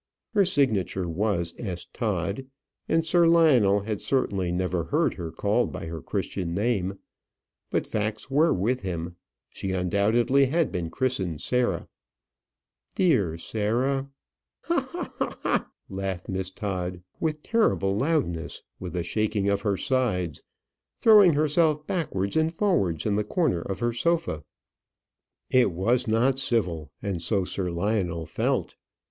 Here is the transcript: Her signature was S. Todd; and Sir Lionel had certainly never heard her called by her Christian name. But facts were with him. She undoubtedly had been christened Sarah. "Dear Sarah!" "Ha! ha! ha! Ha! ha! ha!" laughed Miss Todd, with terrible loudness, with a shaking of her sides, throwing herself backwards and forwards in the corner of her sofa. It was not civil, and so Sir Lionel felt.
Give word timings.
Her 0.33 0.45
signature 0.45 1.07
was 1.07 1.53
S. 1.59 1.85
Todd; 1.93 2.47
and 2.89 3.05
Sir 3.05 3.27
Lionel 3.27 3.81
had 3.81 4.01
certainly 4.01 4.51
never 4.51 4.85
heard 4.85 5.13
her 5.13 5.31
called 5.31 5.71
by 5.71 5.85
her 5.85 6.01
Christian 6.01 6.55
name. 6.55 6.97
But 7.69 7.85
facts 7.85 8.27
were 8.27 8.51
with 8.51 8.81
him. 8.81 9.15
She 9.51 9.73
undoubtedly 9.73 10.47
had 10.47 10.71
been 10.71 10.89
christened 10.89 11.41
Sarah. 11.41 11.87
"Dear 12.95 13.37
Sarah!" 13.37 14.09
"Ha! 14.63 14.87
ha! 14.89 14.89
ha! 14.89 15.13
Ha! 15.19 15.37
ha! 15.41 15.41
ha!" 15.43 15.71
laughed 15.87 16.27
Miss 16.27 16.49
Todd, 16.49 17.03
with 17.19 17.43
terrible 17.43 17.95
loudness, 17.95 18.63
with 18.79 18.95
a 18.95 19.03
shaking 19.03 19.49
of 19.49 19.61
her 19.61 19.77
sides, 19.77 20.41
throwing 20.97 21.33
herself 21.33 21.85
backwards 21.85 22.35
and 22.35 22.55
forwards 22.55 23.05
in 23.05 23.17
the 23.17 23.23
corner 23.23 23.61
of 23.61 23.77
her 23.81 23.93
sofa. 23.93 24.43
It 25.51 25.69
was 25.71 26.07
not 26.07 26.39
civil, 26.39 26.91
and 27.03 27.21
so 27.21 27.43
Sir 27.43 27.69
Lionel 27.69 28.25
felt. 28.25 28.73